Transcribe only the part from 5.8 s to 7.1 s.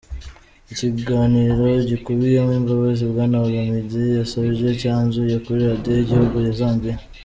y'igihugu ya Zambia.